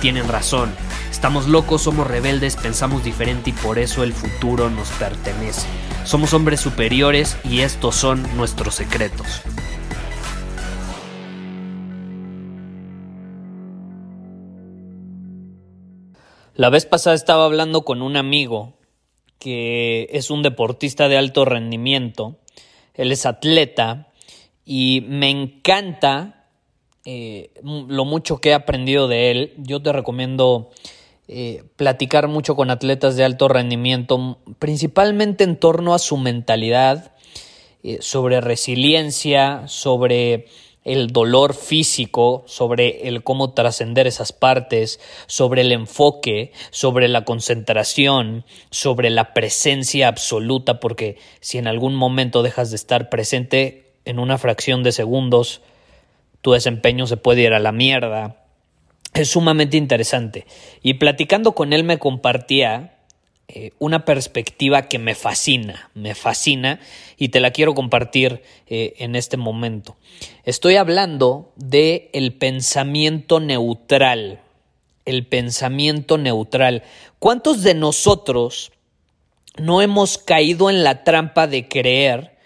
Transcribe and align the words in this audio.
tienen 0.00 0.28
razón. 0.28 0.74
Estamos 1.10 1.48
locos, 1.48 1.82
somos 1.82 2.06
rebeldes, 2.06 2.56
pensamos 2.56 3.04
diferente 3.04 3.50
y 3.50 3.52
por 3.52 3.78
eso 3.78 4.02
el 4.02 4.12
futuro 4.12 4.70
nos 4.70 4.88
pertenece. 4.90 5.66
Somos 6.04 6.32
hombres 6.32 6.60
superiores 6.60 7.36
y 7.44 7.60
estos 7.60 7.94
son 7.94 8.24
nuestros 8.36 8.74
secretos. 8.74 9.42
La 16.54 16.70
vez 16.70 16.86
pasada 16.86 17.14
estaba 17.14 17.44
hablando 17.44 17.84
con 17.84 18.02
un 18.02 18.16
amigo 18.16 18.74
que 19.38 20.08
es 20.10 20.30
un 20.30 20.42
deportista 20.42 21.08
de 21.08 21.16
alto 21.16 21.44
rendimiento. 21.44 22.40
Él 22.94 23.12
es 23.12 23.26
atleta 23.26 24.08
y 24.64 25.04
me 25.08 25.30
encanta 25.30 26.37
eh, 27.10 27.52
lo 27.62 28.04
mucho 28.04 28.36
que 28.36 28.50
he 28.50 28.54
aprendido 28.54 29.08
de 29.08 29.30
él. 29.30 29.54
Yo 29.56 29.80
te 29.80 29.94
recomiendo 29.94 30.68
eh, 31.26 31.62
platicar 31.76 32.28
mucho 32.28 32.54
con 32.54 32.70
atletas 32.70 33.16
de 33.16 33.24
alto 33.24 33.48
rendimiento, 33.48 34.36
principalmente 34.58 35.42
en 35.42 35.56
torno 35.56 35.94
a 35.94 35.98
su 36.00 36.18
mentalidad, 36.18 37.14
eh, 37.82 37.96
sobre 38.02 38.42
resiliencia, 38.42 39.66
sobre 39.68 40.48
el 40.84 41.06
dolor 41.06 41.54
físico, 41.54 42.44
sobre 42.46 43.08
el 43.08 43.22
cómo 43.24 43.54
trascender 43.54 44.06
esas 44.06 44.32
partes, 44.32 45.00
sobre 45.26 45.62
el 45.62 45.72
enfoque, 45.72 46.52
sobre 46.70 47.08
la 47.08 47.24
concentración, 47.24 48.44
sobre 48.70 49.08
la 49.08 49.32
presencia 49.32 50.08
absoluta, 50.08 50.78
porque 50.78 51.16
si 51.40 51.56
en 51.56 51.68
algún 51.68 51.94
momento 51.94 52.42
dejas 52.42 52.68
de 52.68 52.76
estar 52.76 53.08
presente 53.08 53.94
en 54.04 54.18
una 54.18 54.36
fracción 54.36 54.82
de 54.82 54.92
segundos, 54.92 55.62
tu 56.40 56.52
desempeño 56.52 57.06
se 57.06 57.16
puede 57.16 57.42
ir 57.42 57.52
a 57.52 57.58
la 57.58 57.72
mierda. 57.72 58.44
Es 59.14 59.30
sumamente 59.30 59.76
interesante. 59.76 60.46
Y 60.82 60.94
platicando 60.94 61.52
con 61.52 61.72
él 61.72 61.84
me 61.84 61.98
compartía 61.98 62.98
eh, 63.48 63.70
una 63.78 64.04
perspectiva 64.04 64.82
que 64.82 64.98
me 64.98 65.14
fascina, 65.14 65.90
me 65.94 66.14
fascina 66.14 66.80
y 67.16 67.30
te 67.30 67.40
la 67.40 67.50
quiero 67.50 67.74
compartir 67.74 68.42
eh, 68.66 68.92
en 68.98 69.16
este 69.16 69.38
momento. 69.38 69.96
Estoy 70.44 70.76
hablando 70.76 71.52
de 71.56 72.10
el 72.12 72.34
pensamiento 72.34 73.40
neutral, 73.40 74.40
el 75.06 75.26
pensamiento 75.26 76.18
neutral. 76.18 76.82
¿Cuántos 77.18 77.62
de 77.62 77.72
nosotros 77.72 78.72
no 79.56 79.80
hemos 79.80 80.18
caído 80.18 80.68
en 80.68 80.84
la 80.84 81.02
trampa 81.02 81.46
de 81.46 81.68
creer 81.68 82.37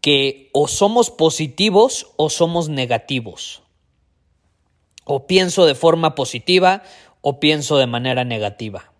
que 0.00 0.50
o 0.52 0.68
somos 0.68 1.10
positivos 1.10 2.08
o 2.16 2.30
somos 2.30 2.68
negativos? 2.68 3.62
O 5.04 5.26
pienso 5.26 5.66
de 5.66 5.74
forma 5.74 6.14
positiva 6.14 6.82
o 7.20 7.40
pienso 7.40 7.78
de 7.78 7.86
manera 7.86 8.24
negativa 8.24 8.90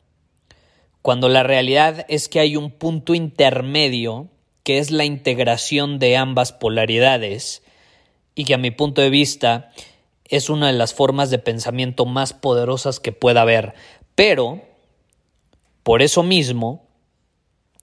cuando 1.03 1.29
la 1.29 1.43
realidad 1.43 2.05
es 2.09 2.29
que 2.29 2.41
hay 2.41 2.57
un 2.57 2.71
punto 2.71 3.15
intermedio 3.15 4.29
que 4.63 4.79
es 4.79 4.91
la 4.91 5.05
integración 5.05 5.99
de 5.99 6.17
ambas 6.17 6.53
polaridades 6.53 7.63
y 8.35 8.45
que 8.45 8.55
a 8.55 8.59
mi 8.59 8.71
punto 8.71 9.01
de 9.01 9.11
vista 9.11 9.71
es 10.27 10.51
una 10.51 10.67
de 10.69 10.75
las 10.75 10.95
formas 10.95 11.31
de 11.31 11.39
pensamiento 11.39 12.05
más 12.05 12.35
poderosas 12.35 13.01
que 13.01 13.13
pueda 13.13 13.43
haber. 13.43 13.75
Pero, 14.15 14.63
por 15.83 16.03
eso 16.03 16.23
mismo, 16.23 16.87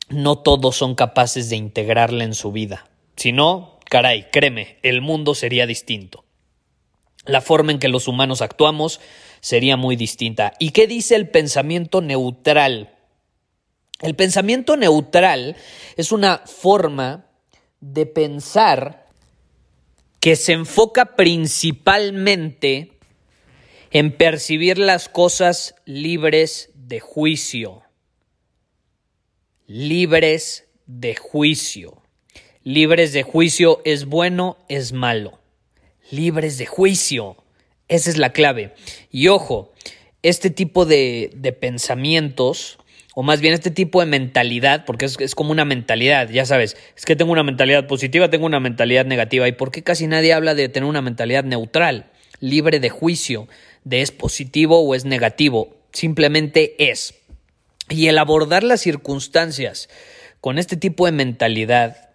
no 0.09 0.37
todos 0.37 0.77
son 0.77 0.95
capaces 0.95 1.49
de 1.49 1.57
integrarla 1.57 2.23
en 2.23 2.35
su 2.35 2.51
vida. 2.51 2.87
Si 3.17 3.31
no, 3.31 3.79
caray, 3.89 4.27
créeme, 4.31 4.77
el 4.83 5.01
mundo 5.01 5.35
sería 5.35 5.65
distinto. 5.65 6.23
La 7.25 7.41
forma 7.41 7.71
en 7.71 7.79
que 7.79 7.89
los 7.89 8.07
humanos 8.07 8.41
actuamos 8.41 9.01
sería 9.41 9.75
muy 9.75 9.95
distinta. 9.95 10.53
¿Y 10.59 10.69
qué 10.69 10.87
dice 10.87 11.15
el 11.15 11.29
pensamiento 11.29 11.99
neutral? 11.99 12.95
El 14.01 14.15
pensamiento 14.15 14.77
neutral 14.77 15.57
es 15.97 16.11
una 16.11 16.43
forma 16.45 17.25
de 17.81 18.05
pensar 18.05 19.07
que 20.19 20.35
se 20.35 20.53
enfoca 20.53 21.15
principalmente 21.15 22.99
en 23.91 24.15
percibir 24.15 24.77
las 24.77 25.09
cosas 25.09 25.73
libres 25.85 26.69
de 26.75 26.99
juicio. 26.99 27.81
Libres 29.65 30.65
de 30.85 31.15
juicio. 31.15 32.03
Libres 32.67 33.13
de 33.13 33.23
juicio 33.23 33.79
es 33.85 34.07
bueno, 34.07 34.57
es 34.67 34.91
malo. 34.91 35.39
Libres 36.11 36.57
de 36.57 36.65
juicio. 36.65 37.37
Esa 37.87 38.09
es 38.09 38.17
la 38.17 38.33
clave. 38.33 38.73
Y 39.09 39.29
ojo, 39.29 39.71
este 40.21 40.49
tipo 40.49 40.85
de, 40.85 41.31
de 41.33 41.53
pensamientos 41.53 42.77
o 43.15 43.23
más 43.23 43.39
bien 43.39 43.53
este 43.53 43.71
tipo 43.71 44.01
de 44.01 44.07
mentalidad, 44.07 44.83
porque 44.83 45.05
es, 45.05 45.33
como 45.33 45.51
una 45.51 45.63
mentalidad, 45.63 46.27
ya 46.29 46.45
sabes, 46.45 46.75
es 46.97 47.05
que 47.05 47.15
tengo 47.15 47.31
una 47.31 47.43
mentalidad 47.43 47.87
positiva, 47.87 48.29
tengo 48.29 48.45
una 48.45 48.59
mentalidad 48.59 49.05
negativa, 49.05 49.47
¿y 49.47 49.53
por 49.53 49.71
qué 49.71 49.81
casi 49.81 50.07
nadie 50.07 50.33
habla 50.33 50.53
de 50.53 50.67
tener 50.67 50.89
una 50.89 51.01
mentalidad 51.01 51.45
neutral, 51.45 52.11
libre 52.41 52.81
de 52.81 52.89
juicio, 52.89 53.47
de 53.85 54.01
es 54.01 54.11
positivo 54.11 54.81
o 54.81 54.93
es 54.93 55.05
negativo? 55.05 55.77
Simplemente 55.93 56.91
es. 56.91 57.15
Y 57.87 58.07
el 58.07 58.17
abordar 58.17 58.65
las 58.65 58.81
circunstancias 58.81 59.87
con 60.41 60.59
este 60.59 60.75
tipo 60.75 61.05
de 61.05 61.13
mentalidad, 61.13 62.06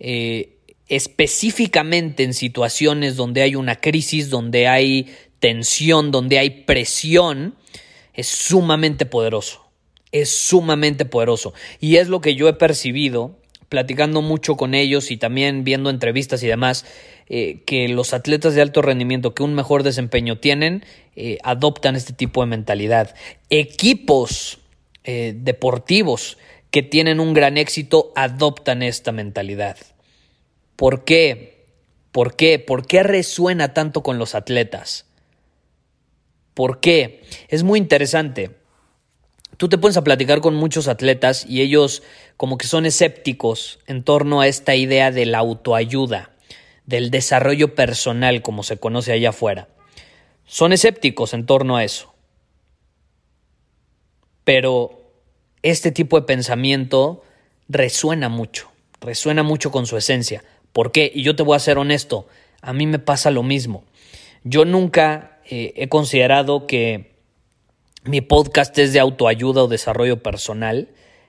eh, 0.00 0.56
específicamente 0.88 2.24
en 2.24 2.34
situaciones 2.34 3.14
donde 3.14 3.42
hay 3.42 3.54
una 3.54 3.76
crisis, 3.76 4.28
donde 4.28 4.66
hay 4.66 5.14
tensión, 5.38 6.10
donde 6.10 6.38
hay 6.38 6.50
presión, 6.64 7.54
es 8.12 8.26
sumamente 8.26 9.06
poderoso 9.06 9.70
es 10.12 10.30
sumamente 10.30 11.04
poderoso. 11.04 11.54
Y 11.80 11.96
es 11.96 12.08
lo 12.08 12.20
que 12.20 12.34
yo 12.34 12.48
he 12.48 12.52
percibido 12.52 13.36
platicando 13.68 14.20
mucho 14.20 14.56
con 14.56 14.74
ellos 14.74 15.12
y 15.12 15.16
también 15.16 15.62
viendo 15.62 15.90
entrevistas 15.90 16.42
y 16.42 16.48
demás, 16.48 16.84
eh, 17.28 17.62
que 17.66 17.88
los 17.88 18.12
atletas 18.12 18.56
de 18.56 18.62
alto 18.62 18.82
rendimiento 18.82 19.32
que 19.32 19.44
un 19.44 19.54
mejor 19.54 19.84
desempeño 19.84 20.38
tienen, 20.38 20.84
eh, 21.14 21.38
adoptan 21.44 21.94
este 21.94 22.12
tipo 22.12 22.40
de 22.40 22.48
mentalidad. 22.48 23.14
Equipos 23.48 24.58
deportivos 25.02 26.36
que 26.70 26.82
tienen 26.82 27.20
un 27.20 27.34
gran 27.34 27.58
éxito 27.58 28.12
adoptan 28.14 28.82
esta 28.82 29.12
mentalidad. 29.12 29.76
¿Por 30.76 31.04
qué? 31.04 31.66
¿Por 32.12 32.36
qué? 32.36 32.58
¿Por 32.58 32.86
qué 32.86 33.02
resuena 33.02 33.74
tanto 33.74 34.02
con 34.02 34.18
los 34.18 34.34
atletas? 34.34 35.06
¿Por 36.54 36.80
qué? 36.80 37.22
Es 37.48 37.62
muy 37.62 37.78
interesante 37.78 38.60
tú 39.60 39.68
te 39.68 39.76
pones 39.76 39.98
a 39.98 40.04
platicar 40.04 40.40
con 40.40 40.54
muchos 40.54 40.88
atletas 40.88 41.44
y 41.46 41.60
ellos 41.60 42.02
como 42.38 42.56
que 42.56 42.66
son 42.66 42.86
escépticos 42.86 43.78
en 43.86 44.04
torno 44.04 44.40
a 44.40 44.46
esta 44.46 44.74
idea 44.74 45.10
de 45.10 45.26
la 45.26 45.36
autoayuda, 45.36 46.30
del 46.86 47.10
desarrollo 47.10 47.74
personal 47.74 48.40
como 48.40 48.62
se 48.62 48.78
conoce 48.78 49.12
allá 49.12 49.28
afuera. 49.28 49.68
Son 50.46 50.72
escépticos 50.72 51.34
en 51.34 51.44
torno 51.44 51.76
a 51.76 51.84
eso. 51.84 52.14
Pero 54.44 54.99
este 55.62 55.92
tipo 55.92 56.18
de 56.18 56.26
pensamiento 56.26 57.22
resuena 57.68 58.28
mucho, 58.28 58.70
resuena 59.00 59.42
mucho 59.42 59.70
con 59.70 59.86
su 59.86 59.96
esencia. 59.96 60.42
¿Por 60.72 60.92
qué? 60.92 61.10
Y 61.14 61.22
yo 61.22 61.36
te 61.36 61.42
voy 61.42 61.56
a 61.56 61.60
ser 61.60 61.78
honesto, 61.78 62.26
a 62.62 62.72
mí 62.72 62.86
me 62.86 62.98
pasa 62.98 63.30
lo 63.30 63.42
mismo. 63.42 63.84
Yo 64.44 64.64
nunca 64.64 65.38
eh, 65.48 65.72
he 65.76 65.88
considerado 65.88 66.66
que 66.66 67.10
mi 68.04 68.20
podcast 68.20 68.76
es 68.78 68.92
de 68.92 69.00
autoayuda 69.00 69.64
o 69.64 69.68
desarrollo 69.68 70.22
personal. 70.22 70.88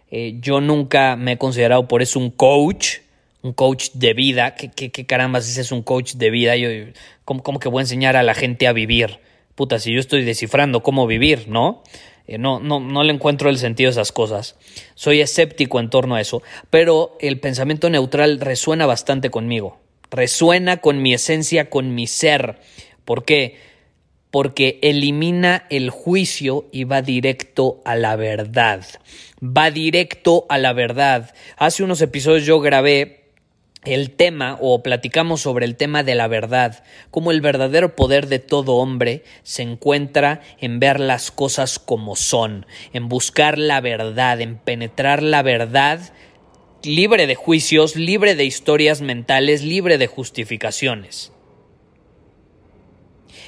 Eh, 0.09 0.37
yo 0.39 0.61
nunca 0.61 1.15
me 1.15 1.33
he 1.33 1.37
considerado 1.37 1.87
por 1.87 2.01
eso 2.01 2.19
un 2.19 2.31
coach, 2.31 2.99
un 3.41 3.53
coach 3.53 3.89
de 3.93 4.13
vida. 4.13 4.55
¿Qué, 4.55 4.69
qué, 4.69 5.05
ese 5.37 5.61
es 5.61 5.71
un 5.71 5.81
coach 5.83 6.13
de 6.13 6.29
vida? 6.29 6.55
Yo, 6.55 6.69
¿cómo, 7.25 7.59
que 7.59 7.69
voy 7.69 7.79
a 7.79 7.83
enseñar 7.83 8.15
a 8.15 8.23
la 8.23 8.33
gente 8.33 8.67
a 8.67 8.73
vivir? 8.73 9.19
Puta, 9.55 9.79
si 9.79 9.93
yo 9.93 9.99
estoy 9.99 10.23
descifrando 10.23 10.81
cómo 10.81 11.07
vivir, 11.07 11.47
¿no? 11.47 11.83
Eh, 12.31 12.37
no, 12.37 12.61
no, 12.61 12.79
no 12.79 13.03
le 13.03 13.11
encuentro 13.11 13.49
el 13.49 13.57
sentido 13.57 13.89
a 13.89 13.91
esas 13.91 14.13
cosas. 14.13 14.55
Soy 14.95 15.19
escéptico 15.19 15.81
en 15.81 15.89
torno 15.89 16.15
a 16.15 16.21
eso, 16.21 16.41
pero 16.69 17.17
el 17.19 17.41
pensamiento 17.41 17.89
neutral 17.89 18.39
resuena 18.39 18.85
bastante 18.85 19.29
conmigo. 19.29 19.81
Resuena 20.09 20.77
con 20.77 21.01
mi 21.01 21.13
esencia, 21.13 21.69
con 21.69 21.93
mi 21.93 22.07
ser. 22.07 22.59
¿Por 23.03 23.25
qué? 23.25 23.57
Porque 24.29 24.79
elimina 24.81 25.65
el 25.69 25.89
juicio 25.89 26.69
y 26.71 26.85
va 26.85 27.01
directo 27.01 27.81
a 27.83 27.97
la 27.97 28.15
verdad. 28.15 28.85
Va 29.43 29.69
directo 29.69 30.45
a 30.47 30.57
la 30.57 30.71
verdad. 30.71 31.35
Hace 31.57 31.83
unos 31.83 32.01
episodios 32.01 32.45
yo 32.45 32.61
grabé 32.61 33.20
el 33.83 34.11
tema 34.11 34.57
o 34.61 34.83
platicamos 34.83 35.41
sobre 35.41 35.65
el 35.65 35.75
tema 35.75 36.03
de 36.03 36.13
la 36.13 36.27
verdad, 36.27 36.83
cómo 37.09 37.31
el 37.31 37.41
verdadero 37.41 37.95
poder 37.95 38.27
de 38.27 38.37
todo 38.37 38.75
hombre 38.75 39.23
se 39.41 39.63
encuentra 39.63 40.41
en 40.59 40.79
ver 40.79 40.99
las 40.99 41.31
cosas 41.31 41.79
como 41.79 42.15
son, 42.15 42.67
en 42.93 43.09
buscar 43.09 43.57
la 43.57 43.81
verdad, 43.81 44.39
en 44.39 44.57
penetrar 44.57 45.23
la 45.23 45.41
verdad 45.41 46.13
libre 46.83 47.27
de 47.27 47.35
juicios, 47.35 47.95
libre 47.95 48.35
de 48.35 48.45
historias 48.45 49.01
mentales, 49.01 49.63
libre 49.63 49.97
de 49.97 50.07
justificaciones. 50.07 51.31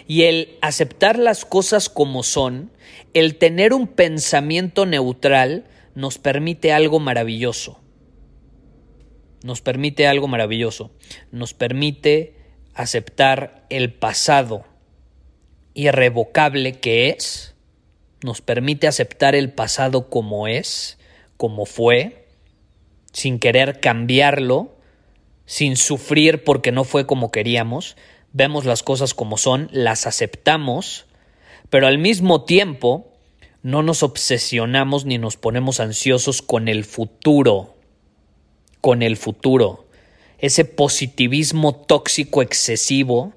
Y 0.07 0.24
el 0.24 0.57
aceptar 0.62 1.18
las 1.18 1.45
cosas 1.45 1.89
como 1.89 2.24
son, 2.24 2.71
el 3.13 3.35
tener 3.35 3.74
un 3.74 3.88
pensamiento 3.88 4.85
neutral, 4.85 5.65
nos 5.95 6.18
permite 6.18 6.74
algo 6.74 7.00
maravilloso 7.00 7.82
nos 9.44 9.62
permite 9.62 10.07
algo 10.07 10.28
maravilloso, 10.28 10.92
nos 11.31 11.54
permite 11.54 12.36
aceptar 12.74 13.66
el 13.69 13.94
pasado 13.94 14.66
irrevocable 15.74 16.80
que 16.80 17.10
es, 17.10 17.56
nos 18.24 18.42
permite 18.42 18.88
aceptar 18.88 19.36
el 19.36 19.51
pasado 19.51 20.10
como 20.10 20.48
es, 20.48 20.98
como 21.38 21.66
fue, 21.66 22.28
sin 23.12 23.38
querer 23.38 23.80
cambiarlo, 23.80 24.75
sin 25.45 25.75
sufrir 25.75 26.44
porque 26.44 26.72
no 26.72 26.86
fue 26.86 27.06
como 27.06 27.30
queríamos, 27.31 27.98
vemos 28.31 28.66
las 28.66 28.81
cosas 28.81 29.13
como 29.13 29.38
son, 29.38 29.69
las 29.72 30.07
aceptamos, 30.07 31.06
pero 31.69 31.88
al 31.88 31.98
mismo 31.98 32.45
tiempo 32.45 33.12
no 33.62 33.84
nos 33.84 34.04
obsesionamos 34.04 35.06
ni 35.06 35.18
nos 35.18 35.38
ponemos 35.38 35.80
ansiosos 35.80 36.42
con 36.42 36.68
el 36.68 36.86
futuro 36.86 37.73
con 38.83 39.01
el 39.01 39.15
futuro, 39.15 39.88
ese 40.39 40.65
positivismo 40.65 41.74
tóxico 41.74 42.41
excesivo, 42.41 43.31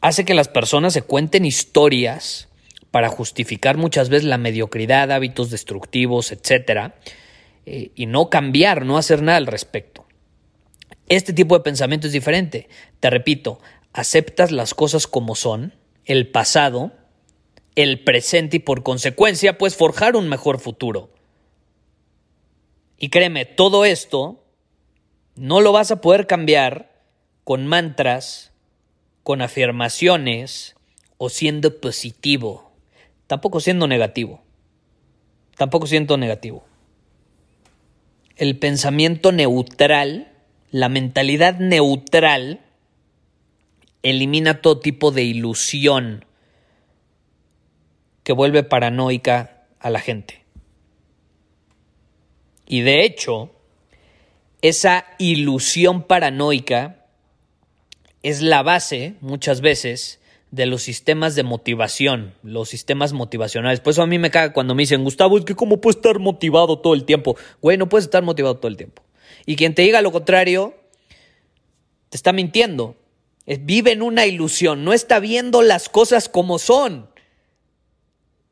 hace 0.00 0.24
que 0.24 0.32
las 0.32 0.48
personas 0.48 0.94
se 0.94 1.02
cuenten 1.02 1.44
historias 1.44 2.48
para 2.90 3.10
justificar 3.10 3.76
muchas 3.76 4.08
veces 4.08 4.24
la 4.24 4.38
mediocridad, 4.38 5.12
hábitos 5.12 5.50
destructivos, 5.50 6.32
etc. 6.32 6.94
Eh, 7.66 7.90
y 7.94 8.06
no 8.06 8.30
cambiar, 8.30 8.86
no 8.86 8.96
hacer 8.96 9.20
nada 9.20 9.36
al 9.36 9.46
respecto. 9.46 10.06
Este 11.10 11.34
tipo 11.34 11.54
de 11.54 11.64
pensamiento 11.64 12.06
es 12.06 12.14
diferente. 12.14 12.70
Te 13.00 13.10
repito, 13.10 13.60
aceptas 13.92 14.52
las 14.52 14.72
cosas 14.72 15.06
como 15.06 15.34
son, 15.34 15.74
el 16.06 16.28
pasado, 16.28 16.94
el 17.74 18.02
presente 18.04 18.56
y 18.56 18.60
por 18.60 18.82
consecuencia 18.82 19.58
puedes 19.58 19.76
forjar 19.76 20.16
un 20.16 20.30
mejor 20.30 20.60
futuro. 20.60 21.10
Y 22.98 23.10
créeme, 23.10 23.44
todo 23.44 23.84
esto 23.84 24.42
no 25.34 25.60
lo 25.60 25.72
vas 25.72 25.90
a 25.90 26.00
poder 26.00 26.26
cambiar 26.26 27.02
con 27.44 27.66
mantras, 27.66 28.52
con 29.22 29.42
afirmaciones 29.42 30.76
o 31.18 31.28
siendo 31.28 31.80
positivo. 31.80 32.72
Tampoco 33.26 33.60
siendo 33.60 33.86
negativo. 33.86 34.42
Tampoco 35.56 35.86
siendo 35.86 36.16
negativo. 36.16 36.64
El 38.36 38.58
pensamiento 38.58 39.32
neutral, 39.32 40.32
la 40.70 40.88
mentalidad 40.88 41.58
neutral, 41.58 42.60
elimina 44.02 44.60
todo 44.60 44.80
tipo 44.80 45.10
de 45.10 45.24
ilusión 45.24 46.24
que 48.22 48.32
vuelve 48.32 48.62
paranoica 48.62 49.66
a 49.80 49.90
la 49.90 50.00
gente. 50.00 50.45
Y 52.66 52.80
de 52.82 53.04
hecho, 53.04 53.50
esa 54.62 55.06
ilusión 55.18 56.02
paranoica 56.02 57.06
es 58.22 58.42
la 58.42 58.62
base, 58.62 59.14
muchas 59.20 59.60
veces, 59.60 60.20
de 60.50 60.66
los 60.66 60.82
sistemas 60.82 61.34
de 61.34 61.42
motivación, 61.42 62.34
los 62.42 62.68
sistemas 62.68 63.12
motivacionales. 63.12 63.80
Por 63.80 63.92
eso 63.92 64.02
a 64.02 64.06
mí 64.06 64.18
me 64.18 64.30
caga 64.30 64.52
cuando 64.52 64.74
me 64.74 64.82
dicen, 64.82 65.04
Gustavo, 65.04 65.38
es 65.38 65.44
que 65.44 65.54
cómo 65.54 65.80
puedes 65.80 65.96
estar 65.96 66.18
motivado 66.18 66.78
todo 66.78 66.94
el 66.94 67.04
tiempo. 67.04 67.36
Güey, 67.60 67.76
no 67.78 67.88
puedes 67.88 68.06
estar 68.06 68.22
motivado 68.22 68.56
todo 68.56 68.68
el 68.68 68.76
tiempo. 68.76 69.02
Y 69.44 69.56
quien 69.56 69.74
te 69.74 69.82
diga 69.82 70.02
lo 70.02 70.12
contrario, 70.12 70.74
te 72.08 72.16
está 72.16 72.32
mintiendo. 72.32 72.96
Vive 73.46 73.92
en 73.92 74.02
una 74.02 74.26
ilusión, 74.26 74.84
no 74.84 74.92
está 74.92 75.20
viendo 75.20 75.62
las 75.62 75.88
cosas 75.88 76.28
como 76.28 76.58
son 76.58 77.08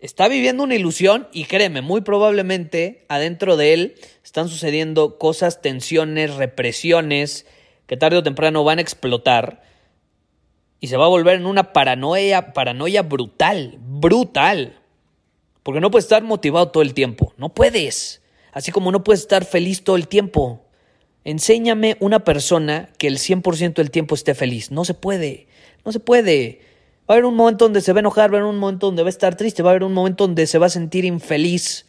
está 0.04 0.28
viviendo 0.28 0.62
una 0.62 0.74
ilusión 0.74 1.28
y 1.32 1.44
créeme, 1.44 1.80
muy 1.80 2.02
probablemente 2.02 3.06
adentro 3.08 3.56
de 3.56 3.72
él 3.72 3.94
están 4.22 4.50
sucediendo 4.50 5.16
cosas, 5.16 5.62
tensiones, 5.62 6.34
represiones 6.34 7.46
que 7.86 7.96
tarde 7.96 8.18
o 8.18 8.22
temprano 8.22 8.64
van 8.64 8.78
a 8.78 8.82
explotar 8.82 9.62
y 10.78 10.88
se 10.88 10.98
va 10.98 11.06
a 11.06 11.08
volver 11.08 11.36
en 11.36 11.46
una 11.46 11.72
paranoia, 11.72 12.52
paranoia 12.52 13.00
brutal, 13.00 13.78
brutal. 13.80 14.78
Porque 15.62 15.80
no 15.80 15.90
puedes 15.90 16.04
estar 16.04 16.22
motivado 16.22 16.68
todo 16.68 16.82
el 16.82 16.92
tiempo, 16.92 17.32
no 17.38 17.54
puedes. 17.54 18.20
Así 18.52 18.72
como 18.72 18.92
no 18.92 19.04
puedes 19.04 19.22
estar 19.22 19.46
feliz 19.46 19.84
todo 19.84 19.96
el 19.96 20.06
tiempo. 20.06 20.66
Enséñame 21.24 21.96
una 22.00 22.24
persona 22.24 22.90
que 22.98 23.06
el 23.06 23.16
100% 23.16 23.76
del 23.76 23.90
tiempo 23.90 24.14
esté 24.14 24.34
feliz. 24.34 24.70
No 24.70 24.84
se 24.84 24.92
puede, 24.92 25.46
no 25.82 25.92
se 25.92 26.00
puede. 26.00 26.73
Va 27.08 27.14
a 27.14 27.16
haber 27.16 27.26
un 27.26 27.34
momento 27.34 27.66
donde 27.66 27.82
se 27.82 27.92
va 27.92 27.98
a 27.98 28.00
enojar, 28.00 28.32
va 28.32 28.38
a 28.38 28.40
haber 28.40 28.50
un 28.50 28.58
momento 28.58 28.86
donde 28.86 29.02
va 29.02 29.08
a 29.08 29.10
estar 29.10 29.36
triste, 29.36 29.62
va 29.62 29.70
a 29.70 29.72
haber 29.72 29.84
un 29.84 29.92
momento 29.92 30.26
donde 30.26 30.46
se 30.46 30.58
va 30.58 30.66
a 30.66 30.70
sentir 30.70 31.04
infeliz. 31.04 31.86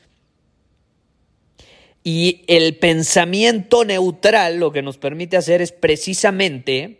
Y 2.03 2.43
el 2.47 2.77
pensamiento 2.77 3.85
neutral 3.85 4.57
lo 4.57 4.71
que 4.71 4.81
nos 4.81 4.97
permite 4.97 5.37
hacer 5.37 5.61
es 5.61 5.71
precisamente 5.71 6.99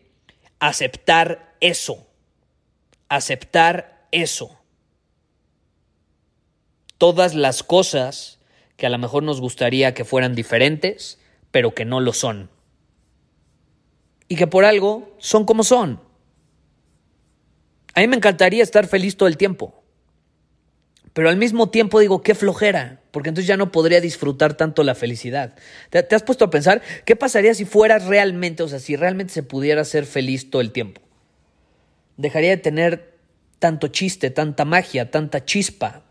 aceptar 0.60 1.56
eso. 1.60 2.08
Aceptar 3.10 4.08
eso. 4.12 4.58
Todas 6.98 7.36
las 7.36 7.64
cosas 7.64 8.40
que 8.78 8.86
a 8.86 8.90
lo 8.90 8.98
mejor 8.98 9.24
nos 9.24 9.42
gustaría 9.42 9.94
que 9.94 10.06
fueran 10.06 10.36
diferentes, 10.36 11.20
pero 11.52 11.76
que 11.76 11.86
no 11.86 12.00
lo 12.00 12.14
son. 12.14 12.50
Y 14.28 14.38
que 14.38 14.48
por 14.48 14.66
algo 14.66 15.16
son 15.20 15.46
como 15.46 15.64
son. 15.64 16.05
A 17.96 18.02
mí 18.02 18.08
me 18.08 18.18
encantaría 18.18 18.62
estar 18.62 18.88
feliz 18.88 19.16
todo 19.16 19.28
el 19.28 19.38
tiempo. 19.38 19.82
Pero 21.14 21.30
al 21.30 21.38
mismo 21.38 21.70
tiempo 21.70 22.02
digo, 22.02 22.22
qué 22.22 22.36
flojera, 22.36 23.02
porque 23.12 23.30
entonces 23.30 23.48
ya 23.48 23.56
no 23.56 23.72
podría 23.72 24.02
disfrutar 24.02 24.56
tanto 24.56 24.84
la 24.84 24.96
felicidad. 24.96 25.56
¿Te, 25.90 26.14
has 26.14 26.24
puesto 26.24 26.44
a 26.44 26.50
pensar 26.50 26.82
qué 27.06 27.16
pasaría 27.16 27.54
si 27.54 27.64
fueras 27.64 28.04
realmente, 28.06 28.64
o 28.64 28.68
sea, 28.68 28.80
si 28.80 28.98
realmente 28.98 29.34
se 29.34 29.42
pudiera 29.42 29.86
ser 29.86 30.06
feliz 30.06 30.50
todo 30.50 30.62
el 30.62 30.74
tiempo? 30.74 31.02
Dejaría 32.18 32.50
de 32.50 32.58
tener 32.58 33.18
tanto 33.60 33.88
chiste, 33.88 34.30
tanta 34.30 34.66
magia, 34.66 35.10
tanta 35.10 35.46
chispa. 35.46 36.04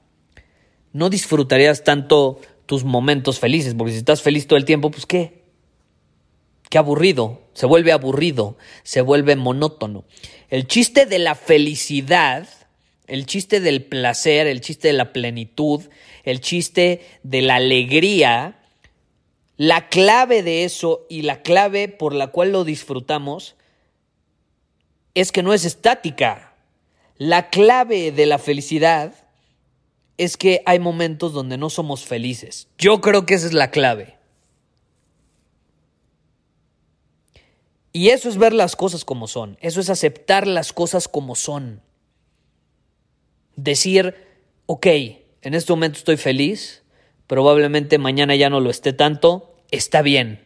No 0.94 1.10
disfrutarías 1.10 1.84
tanto 1.84 2.40
tus 2.64 2.82
momentos 2.84 3.38
felices, 3.38 3.74
porque 3.74 3.92
si 3.92 3.98
estás 3.98 4.22
feliz 4.22 4.46
todo 4.46 4.56
el 4.56 4.64
tiempo, 4.64 4.90
pues 4.90 5.04
qué, 5.04 5.43
Qué 6.74 6.78
aburrido, 6.78 7.40
se 7.52 7.66
vuelve 7.66 7.92
aburrido, 7.92 8.56
se 8.82 9.00
vuelve 9.00 9.36
monótono. 9.36 10.02
El 10.50 10.66
chiste 10.66 11.06
de 11.06 11.20
la 11.20 11.36
felicidad, 11.36 12.48
el 13.06 13.26
chiste 13.26 13.60
del 13.60 13.84
placer, 13.84 14.48
el 14.48 14.60
chiste 14.60 14.88
de 14.88 14.94
la 14.94 15.12
plenitud, 15.12 15.84
el 16.24 16.40
chiste 16.40 17.06
de 17.22 17.42
la 17.42 17.54
alegría, 17.54 18.60
la 19.56 19.88
clave 19.88 20.42
de 20.42 20.64
eso 20.64 21.06
y 21.08 21.22
la 21.22 21.42
clave 21.42 21.86
por 21.86 22.12
la 22.12 22.32
cual 22.32 22.50
lo 22.50 22.64
disfrutamos 22.64 23.54
es 25.14 25.30
que 25.30 25.44
no 25.44 25.54
es 25.54 25.64
estática. 25.64 26.56
La 27.18 27.50
clave 27.50 28.10
de 28.10 28.26
la 28.26 28.38
felicidad 28.38 29.14
es 30.18 30.36
que 30.36 30.60
hay 30.66 30.80
momentos 30.80 31.32
donde 31.34 31.56
no 31.56 31.70
somos 31.70 32.04
felices. 32.04 32.66
Yo 32.78 33.00
creo 33.00 33.26
que 33.26 33.34
esa 33.34 33.46
es 33.46 33.52
la 33.52 33.70
clave. 33.70 34.13
Y 37.96 38.08
eso 38.08 38.28
es 38.28 38.38
ver 38.38 38.52
las 38.52 38.74
cosas 38.74 39.04
como 39.04 39.28
son, 39.28 39.56
eso 39.60 39.80
es 39.80 39.88
aceptar 39.88 40.48
las 40.48 40.72
cosas 40.72 41.06
como 41.06 41.36
son. 41.36 41.80
Decir, 43.54 44.16
ok, 44.66 44.86
en 44.86 45.54
este 45.54 45.72
momento 45.72 45.98
estoy 45.98 46.16
feliz, 46.16 46.82
probablemente 47.28 47.98
mañana 47.98 48.34
ya 48.34 48.50
no 48.50 48.58
lo 48.58 48.68
esté 48.68 48.92
tanto, 48.92 49.54
está 49.70 50.02
bien. 50.02 50.44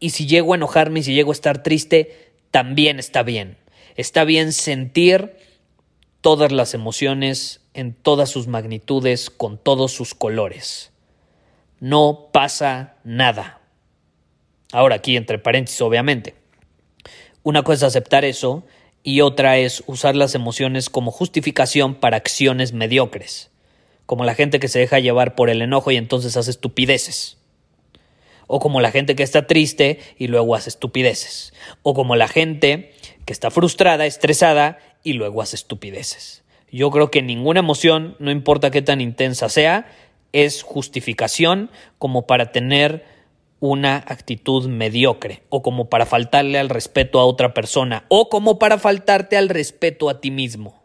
Y 0.00 0.10
si 0.10 0.26
llego 0.26 0.52
a 0.52 0.56
enojarme 0.56 1.00
y 1.00 1.02
si 1.02 1.14
llego 1.14 1.30
a 1.30 1.32
estar 1.32 1.62
triste, 1.62 2.34
también 2.50 2.98
está 2.98 3.22
bien. 3.22 3.56
Está 3.96 4.24
bien 4.24 4.52
sentir 4.52 5.34
todas 6.20 6.52
las 6.52 6.74
emociones 6.74 7.62
en 7.72 7.94
todas 7.94 8.28
sus 8.28 8.48
magnitudes, 8.48 9.30
con 9.30 9.56
todos 9.56 9.92
sus 9.92 10.14
colores. 10.14 10.92
No 11.80 12.28
pasa 12.34 12.96
nada. 13.02 13.57
Ahora 14.72 14.96
aquí 14.96 15.16
entre 15.16 15.38
paréntesis, 15.38 15.80
obviamente. 15.80 16.34
Una 17.42 17.62
cosa 17.62 17.86
es 17.86 17.94
aceptar 17.94 18.24
eso 18.24 18.64
y 19.02 19.22
otra 19.22 19.58
es 19.58 19.82
usar 19.86 20.16
las 20.16 20.34
emociones 20.34 20.90
como 20.90 21.10
justificación 21.10 21.94
para 21.94 22.18
acciones 22.18 22.72
mediocres, 22.72 23.50
como 24.06 24.24
la 24.24 24.34
gente 24.34 24.60
que 24.60 24.68
se 24.68 24.80
deja 24.80 24.98
llevar 24.98 25.34
por 25.34 25.48
el 25.48 25.62
enojo 25.62 25.90
y 25.90 25.96
entonces 25.96 26.36
hace 26.36 26.50
estupideces. 26.50 27.38
O 28.46 28.60
como 28.60 28.80
la 28.80 28.90
gente 28.90 29.14
que 29.14 29.22
está 29.22 29.46
triste 29.46 30.00
y 30.18 30.26
luego 30.26 30.54
hace 30.54 30.70
estupideces. 30.70 31.52
O 31.82 31.94
como 31.94 32.16
la 32.16 32.28
gente 32.28 32.92
que 33.24 33.32
está 33.32 33.50
frustrada, 33.50 34.06
estresada 34.06 34.78
y 35.02 35.14
luego 35.14 35.42
hace 35.42 35.56
estupideces. 35.56 36.42
Yo 36.70 36.90
creo 36.90 37.10
que 37.10 37.22
ninguna 37.22 37.60
emoción, 37.60 38.16
no 38.18 38.30
importa 38.30 38.70
qué 38.70 38.82
tan 38.82 39.00
intensa 39.00 39.48
sea, 39.48 39.86
es 40.32 40.62
justificación 40.62 41.70
como 41.98 42.26
para 42.26 42.52
tener 42.52 43.04
una 43.60 43.96
actitud 43.96 44.68
mediocre 44.68 45.42
o 45.48 45.62
como 45.62 45.88
para 45.88 46.06
faltarle 46.06 46.58
al 46.58 46.68
respeto 46.68 47.18
a 47.18 47.24
otra 47.24 47.54
persona 47.54 48.04
o 48.08 48.28
como 48.28 48.58
para 48.58 48.78
faltarte 48.78 49.36
al 49.36 49.48
respeto 49.48 50.08
a 50.08 50.20
ti 50.20 50.30
mismo. 50.30 50.82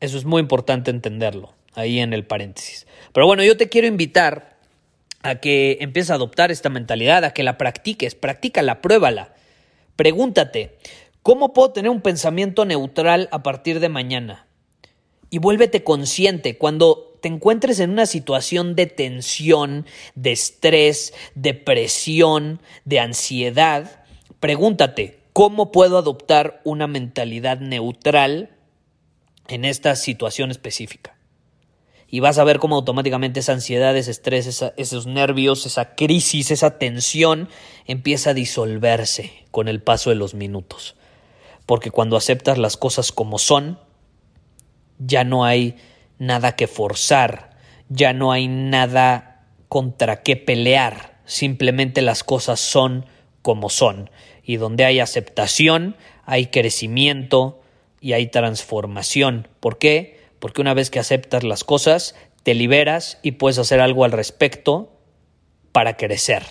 Eso 0.00 0.18
es 0.18 0.24
muy 0.24 0.40
importante 0.40 0.90
entenderlo 0.90 1.54
ahí 1.74 2.00
en 2.00 2.12
el 2.12 2.26
paréntesis. 2.26 2.86
Pero 3.12 3.26
bueno, 3.26 3.42
yo 3.42 3.56
te 3.56 3.68
quiero 3.68 3.86
invitar 3.86 4.56
a 5.22 5.36
que 5.36 5.78
empieces 5.80 6.10
a 6.10 6.14
adoptar 6.14 6.50
esta 6.50 6.68
mentalidad, 6.68 7.24
a 7.24 7.32
que 7.32 7.42
la 7.42 7.58
practiques, 7.58 8.14
practícala, 8.14 8.80
pruébala. 8.80 9.34
Pregúntate, 9.96 10.76
¿cómo 11.22 11.52
puedo 11.52 11.72
tener 11.72 11.90
un 11.90 12.02
pensamiento 12.02 12.64
neutral 12.64 13.28
a 13.32 13.42
partir 13.42 13.80
de 13.80 13.88
mañana? 13.88 14.46
Y 15.30 15.38
vuélvete 15.38 15.82
consciente 15.82 16.56
cuando 16.58 17.05
te 17.20 17.28
encuentres 17.28 17.80
en 17.80 17.90
una 17.90 18.06
situación 18.06 18.74
de 18.74 18.86
tensión, 18.86 19.86
de 20.14 20.32
estrés, 20.32 21.14
de 21.34 21.54
presión, 21.54 22.60
de 22.84 23.00
ansiedad, 23.00 24.04
pregúntate, 24.40 25.20
¿cómo 25.32 25.72
puedo 25.72 25.98
adoptar 25.98 26.60
una 26.64 26.86
mentalidad 26.86 27.60
neutral 27.60 28.56
en 29.48 29.64
esta 29.64 29.96
situación 29.96 30.50
específica? 30.50 31.16
Y 32.08 32.20
vas 32.20 32.38
a 32.38 32.44
ver 32.44 32.60
cómo 32.60 32.76
automáticamente 32.76 33.40
esa 33.40 33.52
ansiedad, 33.52 33.96
ese 33.96 34.12
estrés, 34.12 34.62
esos 34.76 35.06
nervios, 35.06 35.66
esa 35.66 35.96
crisis, 35.96 36.52
esa 36.52 36.78
tensión 36.78 37.48
empieza 37.86 38.30
a 38.30 38.34
disolverse 38.34 39.44
con 39.50 39.66
el 39.66 39.82
paso 39.82 40.10
de 40.10 40.16
los 40.16 40.34
minutos. 40.34 40.94
Porque 41.66 41.90
cuando 41.90 42.16
aceptas 42.16 42.58
las 42.58 42.76
cosas 42.76 43.10
como 43.10 43.38
son, 43.38 43.80
ya 44.98 45.24
no 45.24 45.44
hay 45.44 45.76
nada 46.18 46.56
que 46.56 46.66
forzar, 46.66 47.56
ya 47.88 48.12
no 48.12 48.32
hay 48.32 48.48
nada 48.48 49.44
contra 49.68 50.22
qué 50.22 50.36
pelear, 50.36 51.18
simplemente 51.24 52.02
las 52.02 52.24
cosas 52.24 52.60
son 52.60 53.06
como 53.42 53.70
son, 53.70 54.10
y 54.42 54.56
donde 54.56 54.84
hay 54.84 55.00
aceptación, 55.00 55.96
hay 56.24 56.46
crecimiento 56.46 57.60
y 58.00 58.12
hay 58.12 58.28
transformación. 58.28 59.48
¿Por 59.60 59.78
qué? 59.78 60.20
Porque 60.38 60.60
una 60.60 60.74
vez 60.74 60.90
que 60.90 60.98
aceptas 60.98 61.44
las 61.44 61.64
cosas, 61.64 62.14
te 62.42 62.54
liberas 62.54 63.18
y 63.22 63.32
puedes 63.32 63.58
hacer 63.58 63.80
algo 63.80 64.04
al 64.04 64.12
respecto 64.12 64.92
para 65.72 65.96
crecer. 65.96 66.44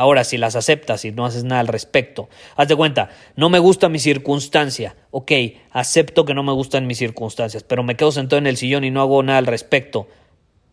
Ahora, 0.00 0.24
si 0.24 0.38
las 0.38 0.56
aceptas 0.56 1.04
y 1.04 1.12
no 1.12 1.26
haces 1.26 1.44
nada 1.44 1.60
al 1.60 1.68
respecto, 1.68 2.30
haz 2.56 2.68
de 2.68 2.74
cuenta, 2.74 3.10
no 3.36 3.50
me 3.50 3.58
gusta 3.58 3.90
mi 3.90 3.98
circunstancia, 3.98 4.96
ok, 5.10 5.30
acepto 5.72 6.24
que 6.24 6.32
no 6.32 6.42
me 6.42 6.52
gustan 6.52 6.86
mis 6.86 6.96
circunstancias, 6.96 7.64
pero 7.64 7.82
me 7.82 7.96
quedo 7.96 8.10
sentado 8.10 8.38
en 8.38 8.46
el 8.46 8.56
sillón 8.56 8.84
y 8.84 8.90
no 8.90 9.02
hago 9.02 9.22
nada 9.22 9.36
al 9.36 9.44
respecto 9.44 10.08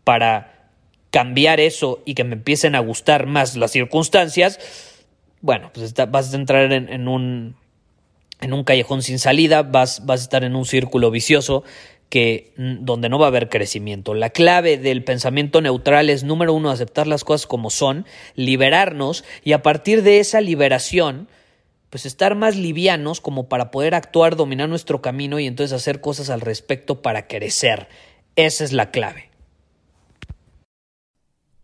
para 0.02 0.70
cambiar 1.10 1.60
eso 1.60 2.02
y 2.06 2.14
que 2.14 2.24
me 2.24 2.36
empiecen 2.36 2.74
a 2.74 2.78
gustar 2.78 3.26
más 3.26 3.54
las 3.54 3.70
circunstancias, 3.70 4.58
bueno, 5.42 5.72
pues 5.74 5.92
vas 6.08 6.32
a 6.32 6.36
entrar 6.36 6.72
en, 6.72 7.06
un, 7.06 7.54
en 8.40 8.52
un 8.54 8.64
callejón 8.64 9.02
sin 9.02 9.18
salida, 9.18 9.62
vas, 9.62 10.06
vas 10.06 10.20
a 10.20 10.22
estar 10.22 10.42
en 10.42 10.56
un 10.56 10.64
círculo 10.64 11.10
vicioso 11.10 11.64
que 12.08 12.52
donde 12.56 13.08
no 13.08 13.18
va 13.18 13.26
a 13.26 13.28
haber 13.28 13.48
crecimiento. 13.48 14.14
La 14.14 14.30
clave 14.30 14.78
del 14.78 15.04
pensamiento 15.04 15.60
neutral 15.60 16.10
es 16.10 16.24
número 16.24 16.54
uno 16.54 16.70
aceptar 16.70 17.06
las 17.06 17.24
cosas 17.24 17.46
como 17.46 17.70
son, 17.70 18.06
liberarnos 18.34 19.24
y 19.44 19.52
a 19.52 19.62
partir 19.62 20.02
de 20.02 20.20
esa 20.20 20.40
liberación 20.40 21.28
pues 21.90 22.04
estar 22.04 22.34
más 22.34 22.56
livianos 22.56 23.20
como 23.20 23.48
para 23.48 23.70
poder 23.70 23.94
actuar, 23.94 24.36
dominar 24.36 24.68
nuestro 24.68 25.00
camino 25.00 25.38
y 25.38 25.46
entonces 25.46 25.74
hacer 25.74 26.00
cosas 26.00 26.28
al 26.30 26.40
respecto 26.40 27.00
para 27.00 27.26
crecer. 27.26 27.88
Esa 28.36 28.64
es 28.64 28.72
la 28.72 28.90
clave. 28.90 29.30